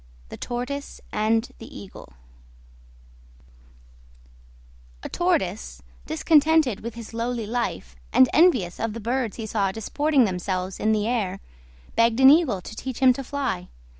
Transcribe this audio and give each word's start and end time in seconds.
THE 0.29 0.37
TORTOISE 0.37 0.99
AND 1.11 1.51
THE 1.59 1.77
EAGLE 1.79 2.13
A 5.03 5.09
Tortoise, 5.09 5.83
discontented 6.07 6.79
with 6.79 6.95
his 6.95 7.13
lowly 7.13 7.45
life, 7.45 7.95
and 8.11 8.27
envious 8.33 8.79
of 8.79 8.93
the 8.93 8.99
birds 8.99 9.35
he 9.37 9.45
saw 9.45 9.71
disporting 9.71 10.23
themselves 10.23 10.79
in 10.79 10.91
the 10.91 11.05
air, 11.07 11.39
begged 11.95 12.19
an 12.19 12.31
Eagle 12.31 12.61
to 12.61 12.75
teach 12.75 12.97
him 12.97 13.13
to 13.13 13.23
fly. 13.23 13.67